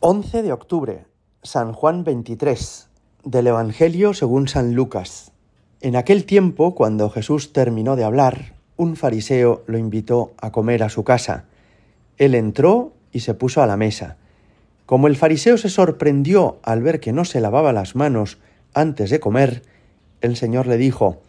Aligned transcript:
11 0.00 0.44
de 0.44 0.52
octubre, 0.52 1.06
San 1.42 1.72
Juan 1.72 2.04
23, 2.04 2.88
del 3.24 3.48
Evangelio 3.48 4.14
según 4.14 4.46
San 4.46 4.76
Lucas. 4.76 5.32
En 5.80 5.96
aquel 5.96 6.24
tiempo, 6.24 6.76
cuando 6.76 7.10
Jesús 7.10 7.52
terminó 7.52 7.96
de 7.96 8.04
hablar, 8.04 8.54
un 8.76 8.94
fariseo 8.94 9.64
lo 9.66 9.76
invitó 9.76 10.34
a 10.40 10.52
comer 10.52 10.84
a 10.84 10.88
su 10.88 11.02
casa. 11.02 11.46
Él 12.16 12.36
entró 12.36 12.92
y 13.10 13.20
se 13.20 13.34
puso 13.34 13.60
a 13.60 13.66
la 13.66 13.76
mesa. 13.76 14.18
Como 14.86 15.08
el 15.08 15.16
fariseo 15.16 15.58
se 15.58 15.68
sorprendió 15.68 16.60
al 16.62 16.80
ver 16.80 17.00
que 17.00 17.12
no 17.12 17.24
se 17.24 17.40
lavaba 17.40 17.72
las 17.72 17.96
manos 17.96 18.38
antes 18.74 19.10
de 19.10 19.18
comer, 19.18 19.64
el 20.20 20.36
Señor 20.36 20.68
le 20.68 20.76
dijo, 20.76 21.22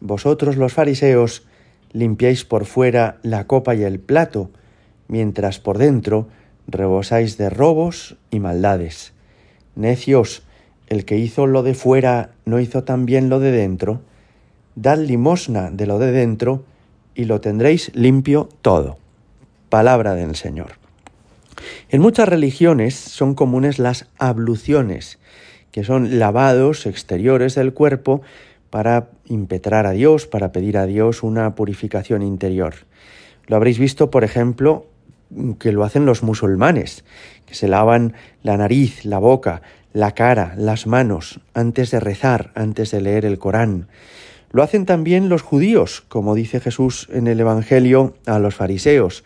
Vosotros 0.00 0.56
los 0.56 0.72
fariseos 0.72 1.46
limpiáis 1.92 2.46
por 2.46 2.64
fuera 2.64 3.18
la 3.22 3.46
copa 3.46 3.74
y 3.74 3.82
el 3.82 4.00
plato, 4.00 4.48
mientras 5.08 5.58
por 5.60 5.76
dentro 5.76 6.28
rebosáis 6.66 7.36
de 7.36 7.50
robos 7.50 8.16
y 8.30 8.40
maldades. 8.40 9.12
Necios, 9.74 10.42
el 10.88 11.04
que 11.04 11.18
hizo 11.18 11.46
lo 11.46 11.62
de 11.62 11.74
fuera 11.74 12.30
no 12.44 12.60
hizo 12.60 12.84
también 12.84 13.28
lo 13.28 13.40
de 13.40 13.52
dentro. 13.52 14.02
Dad 14.76 14.98
limosna 14.98 15.70
de 15.70 15.86
lo 15.86 15.98
de 15.98 16.12
dentro 16.12 16.64
y 17.14 17.24
lo 17.24 17.40
tendréis 17.40 17.90
limpio 17.94 18.48
todo. 18.62 18.98
Palabra 19.68 20.14
del 20.14 20.36
Señor. 20.36 20.72
En 21.88 22.00
muchas 22.00 22.28
religiones 22.28 22.94
son 22.94 23.34
comunes 23.34 23.78
las 23.78 24.06
abluciones, 24.18 25.18
que 25.70 25.84
son 25.84 26.18
lavados 26.18 26.86
exteriores 26.86 27.54
del 27.54 27.72
cuerpo 27.72 28.22
para 28.70 29.08
impetrar 29.26 29.86
a 29.86 29.92
Dios, 29.92 30.26
para 30.26 30.52
pedir 30.52 30.76
a 30.78 30.86
Dios 30.86 31.22
una 31.22 31.54
purificación 31.54 32.22
interior. 32.22 32.74
Lo 33.46 33.56
habréis 33.56 33.78
visto, 33.78 34.10
por 34.10 34.24
ejemplo, 34.24 34.86
que 35.58 35.72
lo 35.72 35.84
hacen 35.84 36.06
los 36.06 36.22
musulmanes, 36.22 37.04
que 37.46 37.54
se 37.54 37.68
lavan 37.68 38.14
la 38.42 38.56
nariz, 38.56 39.04
la 39.04 39.18
boca, 39.18 39.62
la 39.92 40.12
cara, 40.12 40.54
las 40.56 40.86
manos, 40.86 41.40
antes 41.54 41.90
de 41.90 42.00
rezar, 42.00 42.52
antes 42.54 42.90
de 42.90 43.00
leer 43.00 43.24
el 43.24 43.38
Corán. 43.38 43.88
Lo 44.50 44.62
hacen 44.62 44.86
también 44.86 45.28
los 45.28 45.42
judíos, 45.42 46.04
como 46.08 46.34
dice 46.34 46.60
Jesús 46.60 47.08
en 47.12 47.26
el 47.26 47.40
Evangelio 47.40 48.14
a 48.26 48.38
los 48.38 48.54
fariseos, 48.54 49.24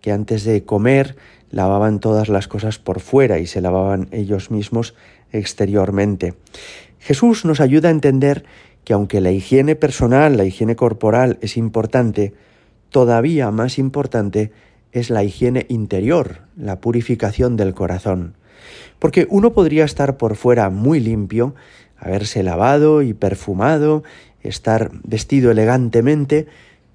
que 0.00 0.12
antes 0.12 0.44
de 0.44 0.64
comer 0.64 1.16
lavaban 1.50 2.00
todas 2.00 2.28
las 2.28 2.48
cosas 2.48 2.78
por 2.78 3.00
fuera 3.00 3.38
y 3.38 3.46
se 3.46 3.60
lavaban 3.60 4.08
ellos 4.10 4.50
mismos 4.50 4.94
exteriormente. 5.32 6.34
Jesús 6.98 7.44
nos 7.44 7.60
ayuda 7.60 7.88
a 7.88 7.92
entender 7.92 8.44
que 8.84 8.92
aunque 8.92 9.20
la 9.20 9.30
higiene 9.32 9.76
personal, 9.76 10.36
la 10.36 10.44
higiene 10.44 10.76
corporal 10.76 11.38
es 11.40 11.56
importante, 11.56 12.34
todavía 12.90 13.50
más 13.50 13.78
importante 13.78 14.52
es 14.96 15.10
la 15.10 15.22
higiene 15.24 15.66
interior, 15.68 16.38
la 16.56 16.80
purificación 16.80 17.58
del 17.58 17.74
corazón. 17.74 18.34
Porque 18.98 19.26
uno 19.28 19.52
podría 19.52 19.84
estar 19.84 20.16
por 20.16 20.36
fuera 20.36 20.70
muy 20.70 21.00
limpio, 21.00 21.54
haberse 21.98 22.42
lavado 22.42 23.02
y 23.02 23.12
perfumado, 23.12 24.04
estar 24.42 24.90
vestido 25.04 25.50
elegantemente, 25.50 26.46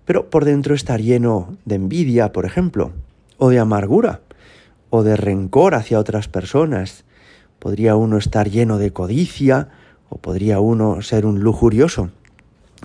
pero 0.04 0.32
por 0.32 0.46
dentro 0.46 0.74
estar 0.74 1.00
lleno 1.00 1.58
de 1.66 1.76
envidia, 1.76 2.32
por 2.34 2.46
ejemplo, 2.46 2.92
o 3.38 3.50
de 3.50 3.60
amargura, 3.60 4.22
o 4.90 5.04
de 5.04 5.16
rencor 5.16 5.76
hacia 5.76 6.00
otras 6.00 6.28
personas. 6.28 7.04
Podría 7.60 7.96
uno 7.96 8.18
estar 8.18 8.50
lleno 8.50 8.80
de 8.80 8.92
codicia, 8.92 9.70
o 10.10 10.18
podría 10.18 10.60
uno 10.60 11.04
ser 11.04 11.28
un 11.28 11.42
lujurioso. 11.42 12.10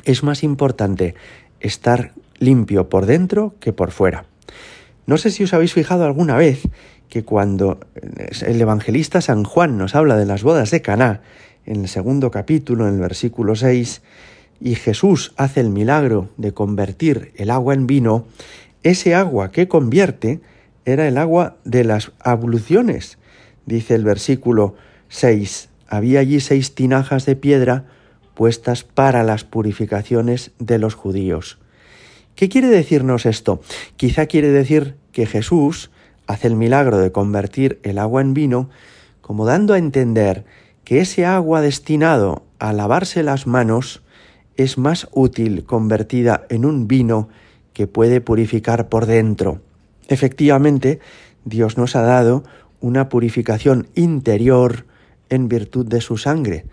Es 0.05 0.23
más 0.23 0.43
importante 0.43 1.15
estar 1.61 2.13
limpio 2.39 2.91
por 2.91 3.07
dentro 3.07 3.55
que 3.61 3.73
por 3.73 3.93
fuera. 3.93 4.27
No 5.07 5.19
sé 5.19 5.31
si 5.31 5.45
os 5.45 5.55
habéis 5.55 5.73
fijado 5.73 6.05
alguna 6.05 6.37
vez 6.37 6.63
que 7.09 7.23
cuando 7.23 7.79
el 8.45 8.61
evangelista 8.61 9.21
San 9.21 9.45
Juan 9.45 9.79
nos 9.79 9.95
habla 9.95 10.17
de 10.17 10.27
las 10.27 10.43
bodas 10.43 10.73
de 10.73 10.83
Caná, 10.83 11.23
en 11.65 11.83
el 11.83 11.89
segundo 11.89 12.33
capítulo, 12.33 12.89
en 12.89 12.95
el 12.95 13.01
versículo 13.01 13.55
6, 13.55 14.03
y 14.61 14.75
Jesús 14.75 15.33
hace 15.37 15.61
el 15.61 15.71
milagro 15.71 16.31
de 16.37 16.53
convertir 16.53 17.33
el 17.37 17.51
agua 17.51 17.75
en 17.75 17.87
vino, 17.87 18.27
ese 18.83 19.15
agua 19.15 19.53
que 19.53 19.69
convierte 19.69 20.41
era 20.85 21.07
el 21.07 21.19
agua 21.19 21.57
de 21.65 21.85
las 21.85 22.13
abluciones. 22.19 23.19
Dice 23.65 23.95
el 23.95 24.05
versículo 24.05 24.75
6, 25.09 25.69
había 25.89 26.21
allí 26.21 26.41
seis 26.41 26.75
tinajas 26.75 27.27
de 27.27 27.37
piedra 27.37 27.85
puestas 28.35 28.85
para 28.85 29.23
las 29.23 29.45
purificaciones 29.45 30.51
de 30.59 30.79
los 30.79 30.95
judíos. 30.95 31.59
¿Qué 32.37 32.51
quiere 32.51 32.69
decirnos 32.69 33.25
esto? 33.25 33.63
Quizá 33.97 34.27
quiere 34.27 34.51
decir 34.51 34.97
que 35.11 35.25
Jesús 35.25 35.91
hace 36.27 36.49
el 36.49 36.55
milagro 36.55 36.99
de 36.99 37.11
convertir 37.11 37.81
el 37.83 37.99
agua 37.99 38.21
en 38.21 38.35
vino, 38.35 38.69
como 39.23 39.47
dando 39.47 39.73
a 39.73 39.79
entender 39.79 40.45
que 40.85 41.01
ese 41.01 41.25
agua 41.25 41.63
destinado 41.63 42.43
a 42.59 42.75
lavarse 42.75 43.23
las 43.23 43.47
manos 43.47 44.03
es 44.59 44.77
más 44.77 45.09
útil 45.13 45.65
convertida 45.65 46.45
en 46.51 46.67
un 46.67 46.87
vino 46.87 47.31
que 47.73 47.87
puede 47.87 48.21
purificar 48.21 48.91
por 48.91 49.07
dentro. 49.07 49.63
Efectivamente, 50.09 51.01
Dios 51.47 51.79
nos 51.79 51.97
ha 51.97 52.03
dado 52.03 52.45
una 52.81 53.09
purificación 53.09 53.89
interior 53.95 54.85
en 55.31 55.49
virtud 55.49 55.87
de 55.87 56.03
su 56.03 56.19
sangre. 56.19 56.67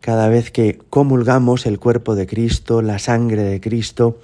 Cada 0.00 0.28
vez 0.28 0.50
que 0.50 0.76
comulgamos 0.90 1.64
el 1.64 1.78
cuerpo 1.78 2.14
de 2.14 2.26
Cristo, 2.26 2.82
la 2.82 2.98
sangre 2.98 3.42
de 3.42 3.60
Cristo, 3.60 4.18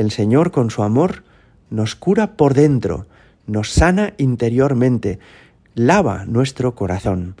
el 0.00 0.10
Señor 0.10 0.50
con 0.50 0.70
su 0.70 0.82
amor 0.82 1.22
nos 1.70 1.94
cura 1.94 2.36
por 2.36 2.54
dentro, 2.54 3.06
nos 3.46 3.70
sana 3.70 4.14
interiormente, 4.18 5.18
lava 5.74 6.24
nuestro 6.26 6.74
corazón. 6.74 7.34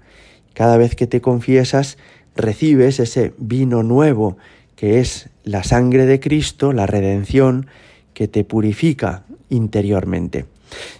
Cada 0.54 0.76
vez 0.76 0.94
que 0.94 1.06
te 1.06 1.20
confiesas, 1.20 1.98
recibes 2.36 3.00
ese 3.00 3.32
vino 3.38 3.82
nuevo 3.82 4.36
que 4.76 5.00
es 5.00 5.28
la 5.42 5.64
sangre 5.64 6.06
de 6.06 6.20
Cristo, 6.20 6.72
la 6.72 6.86
redención, 6.86 7.66
que 8.14 8.28
te 8.28 8.44
purifica 8.44 9.24
interiormente. 9.50 10.46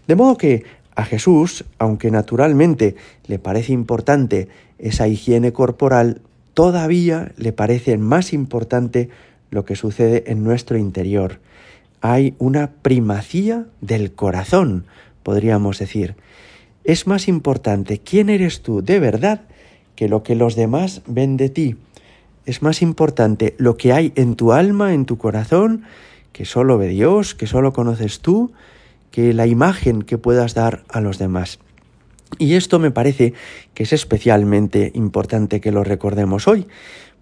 De 0.07 0.17
modo 0.17 0.37
que 0.37 0.65
a 0.97 1.05
Jesús, 1.05 1.65
aunque 1.79 2.11
naturalmente 2.11 2.97
le 3.29 3.39
parece 3.39 3.73
importante 3.73 4.49
esa 4.79 5.07
higiene 5.07 5.53
corporal, 5.53 6.23
todavía 6.55 7.31
le 7.37 7.53
parece 7.53 7.99
más 7.99 8.33
importante 8.33 9.11
lo 9.51 9.65
que 9.65 9.77
sucede 9.77 10.25
en 10.27 10.45
nuestro 10.45 10.79
interior. 10.79 11.41
Hay 12.01 12.35
una 12.39 12.71
primacía 12.83 13.67
del 13.81 14.13
corazón, 14.13 14.87
podríamos 15.23 15.79
decir. 15.79 16.15
Es 16.85 17.07
más 17.07 17.29
importante 17.29 17.99
quién 17.99 18.29
eres 18.31 18.63
tú 18.63 18.83
de 18.83 19.01
verdad 19.01 19.43
que 19.95 20.09
lo 20.09 20.23
que 20.23 20.35
los 20.35 20.55
demás 20.55 21.03
ven 21.07 21.37
de 21.37 21.49
ti. 21.49 21.77
Es 22.47 22.63
más 22.63 22.83
importante 22.83 23.55
lo 23.59 23.77
que 23.77 23.93
hay 23.93 24.13
en 24.15 24.37
tu 24.37 24.53
alma, 24.53 24.95
en 24.95 25.05
tu 25.05 25.19
corazón, 25.19 25.83
que 26.33 26.45
solo 26.45 26.79
ve 26.79 26.89
Dios, 26.89 27.35
que 27.35 27.47
solo 27.47 27.73
conoces 27.73 28.21
tú, 28.21 28.53
que 29.11 29.33
la 29.35 29.47
imagen 29.47 30.03
que 30.03 30.19
puedas 30.19 30.55
dar 30.55 30.85
a 30.89 31.01
los 31.01 31.19
demás. 31.19 31.59
Y 32.39 32.55
esto 32.55 32.79
me 32.79 32.91
parece 32.91 33.35
que 33.75 33.83
es 33.83 33.93
especialmente 33.93 34.93
importante 34.95 35.61
que 35.61 35.73
lo 35.73 35.83
recordemos 35.83 36.47
hoy, 36.47 36.67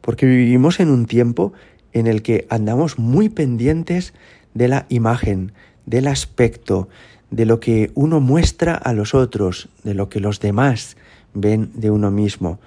porque 0.00 0.26
vivimos 0.26 0.80
en 0.80 0.90
un 0.90 1.06
tiempo 1.06 1.52
en 1.92 2.06
el 2.06 2.22
que 2.22 2.46
andamos 2.50 2.98
muy 2.98 3.28
pendientes 3.28 4.14
de 4.54 4.68
la 4.68 4.86
imagen, 4.88 5.52
del 5.86 6.08
aspecto, 6.08 6.88
de 7.30 7.46
lo 7.46 7.60
que 7.60 7.90
uno 7.94 8.20
muestra 8.20 8.74
a 8.74 8.92
los 8.92 9.14
otros, 9.14 9.68
de 9.84 9.94
lo 9.94 10.08
que 10.08 10.20
los 10.20 10.40
demás 10.40 10.96
ven 11.34 11.70
de 11.74 11.90
uno 11.90 12.10
mismo. 12.10 12.58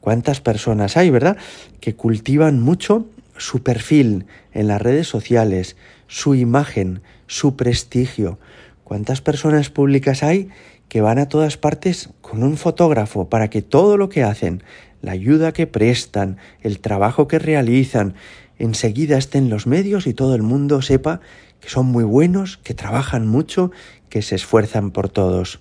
¿Cuántas 0.00 0.40
personas 0.40 0.96
hay, 0.96 1.10
verdad?, 1.10 1.36
que 1.80 1.94
cultivan 1.94 2.60
mucho 2.60 3.06
su 3.36 3.62
perfil 3.62 4.26
en 4.52 4.68
las 4.68 4.80
redes 4.80 5.06
sociales, 5.06 5.76
su 6.06 6.34
imagen, 6.34 7.00
su 7.26 7.56
prestigio. 7.56 8.38
¿Cuántas 8.84 9.20
personas 9.20 9.70
públicas 9.70 10.22
hay 10.22 10.48
que 10.88 11.00
van 11.00 11.18
a 11.18 11.28
todas 11.28 11.56
partes 11.56 12.10
con 12.20 12.42
un 12.42 12.56
fotógrafo 12.56 13.28
para 13.28 13.48
que 13.48 13.62
todo 13.62 13.96
lo 13.96 14.08
que 14.08 14.24
hacen, 14.24 14.62
la 15.02 15.12
ayuda 15.12 15.52
que 15.52 15.66
prestan, 15.66 16.36
el 16.62 16.80
trabajo 16.80 17.28
que 17.28 17.38
realizan, 17.38 18.14
enseguida 18.60 19.18
estén 19.18 19.48
los 19.50 19.66
medios 19.66 20.06
y 20.06 20.14
todo 20.14 20.34
el 20.34 20.42
mundo 20.42 20.82
sepa 20.82 21.20
que 21.60 21.70
son 21.70 21.86
muy 21.86 22.04
buenos, 22.04 22.58
que 22.58 22.74
trabajan 22.74 23.26
mucho, 23.26 23.72
que 24.08 24.22
se 24.22 24.34
esfuerzan 24.34 24.90
por 24.90 25.08
todos. 25.08 25.60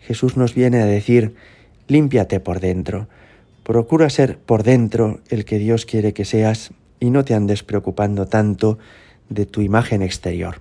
Jesús 0.00 0.36
nos 0.36 0.54
viene 0.54 0.80
a 0.80 0.86
decir, 0.86 1.34
límpiate 1.88 2.40
por 2.40 2.60
dentro, 2.60 3.08
procura 3.64 4.10
ser 4.10 4.38
por 4.38 4.62
dentro 4.62 5.20
el 5.30 5.44
que 5.44 5.58
Dios 5.58 5.86
quiere 5.86 6.12
que 6.12 6.26
seas 6.26 6.70
y 7.00 7.10
no 7.10 7.24
te 7.24 7.34
andes 7.34 7.62
preocupando 7.62 8.26
tanto 8.26 8.78
de 9.30 9.46
tu 9.46 9.62
imagen 9.62 10.02
exterior. 10.02 10.60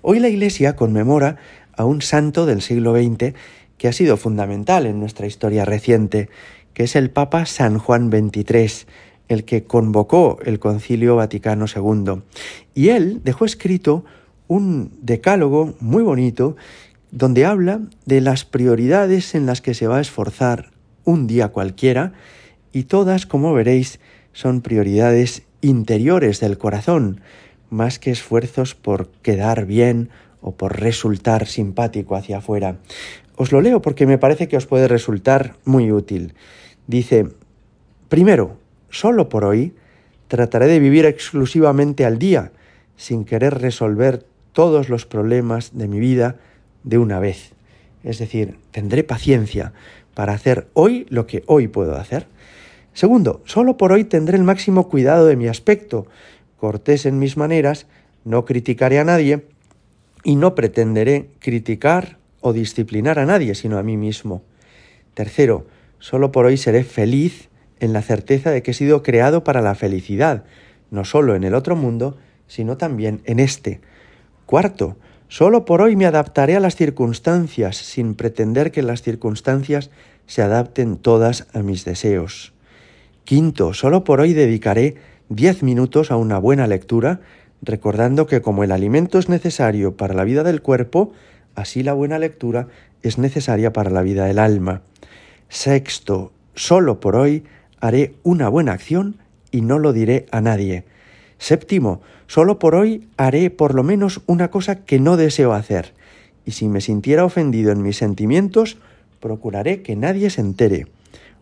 Hoy 0.00 0.18
la 0.18 0.28
Iglesia 0.28 0.76
conmemora 0.76 1.36
a 1.76 1.84
un 1.84 2.00
santo 2.00 2.46
del 2.46 2.62
siglo 2.62 2.94
XX 2.94 3.34
que 3.76 3.88
ha 3.88 3.92
sido 3.92 4.16
fundamental 4.16 4.86
en 4.86 4.98
nuestra 4.98 5.26
historia 5.26 5.66
reciente, 5.66 6.30
que 6.72 6.84
es 6.84 6.96
el 6.96 7.10
Papa 7.10 7.44
San 7.44 7.78
Juan 7.78 8.10
XXIII, 8.10 8.86
el 9.28 9.44
que 9.44 9.64
convocó 9.64 10.38
el 10.44 10.58
Concilio 10.58 11.16
Vaticano 11.16 11.66
II. 11.66 12.22
Y 12.74 12.88
él 12.88 13.20
dejó 13.24 13.44
escrito 13.44 14.04
un 14.46 14.92
decálogo 15.02 15.74
muy 15.80 16.02
bonito 16.02 16.56
donde 17.10 17.46
habla 17.46 17.82
de 18.06 18.20
las 18.20 18.44
prioridades 18.44 19.34
en 19.34 19.46
las 19.46 19.60
que 19.60 19.74
se 19.74 19.86
va 19.86 19.98
a 19.98 20.00
esforzar 20.00 20.70
un 21.04 21.26
día 21.26 21.48
cualquiera 21.48 22.12
y 22.72 22.84
todas, 22.84 23.26
como 23.26 23.54
veréis, 23.54 24.00
son 24.32 24.60
prioridades 24.60 25.42
interiores 25.62 26.40
del 26.40 26.58
corazón, 26.58 27.20
más 27.70 27.98
que 27.98 28.10
esfuerzos 28.10 28.74
por 28.74 29.08
quedar 29.22 29.66
bien 29.66 30.10
o 30.40 30.52
por 30.52 30.80
resultar 30.80 31.46
simpático 31.46 32.14
hacia 32.14 32.38
afuera. 32.38 32.78
Os 33.36 33.52
lo 33.52 33.60
leo 33.60 33.80
porque 33.82 34.06
me 34.06 34.18
parece 34.18 34.48
que 34.48 34.56
os 34.56 34.66
puede 34.66 34.88
resultar 34.88 35.56
muy 35.64 35.92
útil. 35.92 36.34
Dice, 36.86 37.28
primero, 38.08 38.58
solo 38.90 39.28
por 39.28 39.44
hoy, 39.44 39.74
trataré 40.28 40.66
de 40.66 40.78
vivir 40.78 41.06
exclusivamente 41.06 42.04
al 42.04 42.18
día, 42.18 42.52
sin 42.96 43.24
querer 43.24 43.60
resolver 43.60 44.24
todos 44.52 44.88
los 44.88 45.06
problemas 45.06 45.76
de 45.76 45.88
mi 45.88 46.00
vida 46.00 46.36
de 46.84 46.98
una 46.98 47.20
vez. 47.20 47.52
Es 48.04 48.18
decir, 48.18 48.56
tendré 48.70 49.04
paciencia 49.04 49.72
para 50.14 50.32
hacer 50.32 50.68
hoy 50.74 51.06
lo 51.10 51.26
que 51.26 51.42
hoy 51.46 51.68
puedo 51.68 51.96
hacer. 51.96 52.26
Segundo, 52.92 53.42
solo 53.44 53.76
por 53.76 53.92
hoy 53.92 54.04
tendré 54.04 54.36
el 54.36 54.44
máximo 54.44 54.88
cuidado 54.88 55.26
de 55.26 55.36
mi 55.36 55.46
aspecto, 55.46 56.06
cortés 56.56 57.06
en 57.06 57.18
mis 57.18 57.36
maneras, 57.36 57.86
no 58.24 58.44
criticaré 58.44 58.98
a 58.98 59.04
nadie 59.04 59.44
y 60.24 60.36
no 60.36 60.54
pretenderé 60.54 61.28
criticar 61.38 62.18
o 62.40 62.52
disciplinar 62.52 63.18
a 63.18 63.26
nadie, 63.26 63.54
sino 63.54 63.78
a 63.78 63.82
mí 63.82 63.96
mismo. 63.96 64.42
Tercero, 65.14 65.66
solo 65.98 66.32
por 66.32 66.46
hoy 66.46 66.56
seré 66.56 66.84
feliz 66.84 67.47
en 67.80 67.92
la 67.92 68.02
certeza 68.02 68.50
de 68.50 68.62
que 68.62 68.72
he 68.72 68.74
sido 68.74 69.02
creado 69.02 69.44
para 69.44 69.60
la 69.60 69.74
felicidad, 69.74 70.44
no 70.90 71.04
solo 71.04 71.34
en 71.34 71.44
el 71.44 71.54
otro 71.54 71.76
mundo, 71.76 72.16
sino 72.46 72.76
también 72.76 73.20
en 73.24 73.40
este. 73.40 73.80
Cuarto, 74.46 74.96
solo 75.28 75.64
por 75.64 75.82
hoy 75.82 75.96
me 75.96 76.06
adaptaré 76.06 76.56
a 76.56 76.60
las 76.60 76.76
circunstancias 76.76 77.76
sin 77.76 78.14
pretender 78.14 78.70
que 78.72 78.82
las 78.82 79.02
circunstancias 79.02 79.90
se 80.26 80.42
adapten 80.42 80.96
todas 80.96 81.46
a 81.52 81.62
mis 81.62 81.84
deseos. 81.84 82.52
Quinto, 83.24 83.74
solo 83.74 84.04
por 84.04 84.20
hoy 84.20 84.32
dedicaré 84.32 84.96
diez 85.28 85.62
minutos 85.62 86.10
a 86.10 86.16
una 86.16 86.38
buena 86.38 86.66
lectura, 86.66 87.20
recordando 87.60 88.26
que 88.26 88.40
como 88.40 88.64
el 88.64 88.72
alimento 88.72 89.18
es 89.18 89.28
necesario 89.28 89.96
para 89.96 90.14
la 90.14 90.24
vida 90.24 90.44
del 90.44 90.62
cuerpo, 90.62 91.12
así 91.54 91.82
la 91.82 91.92
buena 91.92 92.18
lectura 92.18 92.68
es 93.02 93.18
necesaria 93.18 93.72
para 93.72 93.90
la 93.90 94.02
vida 94.02 94.24
del 94.24 94.38
alma. 94.38 94.82
Sexto, 95.48 96.32
solo 96.54 97.00
por 97.00 97.16
hoy 97.16 97.44
haré 97.80 98.14
una 98.22 98.48
buena 98.48 98.72
acción 98.72 99.16
y 99.50 99.60
no 99.60 99.78
lo 99.78 99.92
diré 99.92 100.26
a 100.30 100.40
nadie. 100.40 100.84
Séptimo, 101.38 102.00
solo 102.26 102.58
por 102.58 102.74
hoy 102.74 103.08
haré 103.16 103.50
por 103.50 103.74
lo 103.74 103.82
menos 103.82 104.20
una 104.26 104.50
cosa 104.50 104.84
que 104.84 104.98
no 104.98 105.16
deseo 105.16 105.52
hacer, 105.52 105.94
y 106.44 106.52
si 106.52 106.68
me 106.68 106.80
sintiera 106.80 107.24
ofendido 107.24 107.72
en 107.72 107.82
mis 107.82 107.96
sentimientos, 107.96 108.78
procuraré 109.20 109.82
que 109.82 109.96
nadie 109.96 110.30
se 110.30 110.40
entere. 110.40 110.86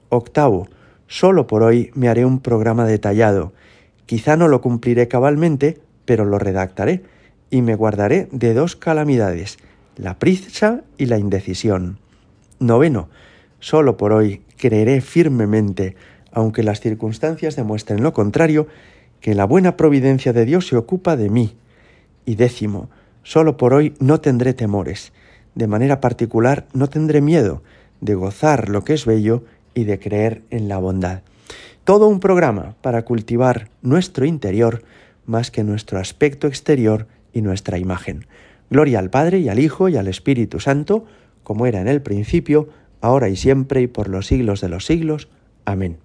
Octavo, 0.08 0.68
solo 1.06 1.46
por 1.46 1.62
hoy 1.62 1.90
me 1.94 2.08
haré 2.08 2.24
un 2.24 2.40
programa 2.40 2.86
detallado. 2.86 3.52
Quizá 4.06 4.36
no 4.36 4.48
lo 4.48 4.60
cumpliré 4.60 5.08
cabalmente, 5.08 5.80
pero 6.04 6.24
lo 6.24 6.38
redactaré, 6.38 7.02
y 7.50 7.62
me 7.62 7.74
guardaré 7.74 8.28
de 8.32 8.54
dos 8.54 8.76
calamidades, 8.76 9.58
la 9.96 10.18
prisa 10.18 10.82
y 10.98 11.06
la 11.06 11.18
indecisión. 11.18 11.98
Noveno, 12.58 13.08
solo 13.60 13.96
por 13.96 14.12
hoy 14.12 14.42
creeré 14.56 15.00
firmemente, 15.00 15.96
aunque 16.36 16.62
las 16.62 16.80
circunstancias 16.80 17.56
demuestren 17.56 18.02
lo 18.02 18.12
contrario, 18.12 18.66
que 19.20 19.34
la 19.34 19.46
buena 19.46 19.78
providencia 19.78 20.34
de 20.34 20.44
Dios 20.44 20.66
se 20.66 20.76
ocupa 20.76 21.16
de 21.16 21.30
mí. 21.30 21.56
Y 22.26 22.34
décimo, 22.34 22.90
solo 23.22 23.56
por 23.56 23.72
hoy 23.72 23.94
no 24.00 24.20
tendré 24.20 24.52
temores, 24.52 25.14
de 25.54 25.66
manera 25.66 25.98
particular 25.98 26.66
no 26.74 26.90
tendré 26.90 27.22
miedo 27.22 27.62
de 28.02 28.14
gozar 28.14 28.68
lo 28.68 28.84
que 28.84 28.92
es 28.92 29.06
bello 29.06 29.44
y 29.72 29.84
de 29.84 29.98
creer 29.98 30.42
en 30.50 30.68
la 30.68 30.76
bondad. 30.76 31.22
Todo 31.84 32.06
un 32.06 32.20
programa 32.20 32.74
para 32.82 33.06
cultivar 33.06 33.70
nuestro 33.80 34.26
interior 34.26 34.82
más 35.24 35.50
que 35.50 35.64
nuestro 35.64 35.98
aspecto 35.98 36.48
exterior 36.48 37.06
y 37.32 37.40
nuestra 37.40 37.78
imagen. 37.78 38.26
Gloria 38.68 38.98
al 38.98 39.08
Padre 39.08 39.38
y 39.38 39.48
al 39.48 39.58
Hijo 39.58 39.88
y 39.88 39.96
al 39.96 40.06
Espíritu 40.06 40.60
Santo, 40.60 41.06
como 41.42 41.64
era 41.64 41.80
en 41.80 41.88
el 41.88 42.02
principio, 42.02 42.68
ahora 43.00 43.30
y 43.30 43.36
siempre 43.36 43.80
y 43.80 43.86
por 43.86 44.08
los 44.08 44.26
siglos 44.26 44.60
de 44.60 44.68
los 44.68 44.84
siglos. 44.84 45.28
Amén. 45.64 45.96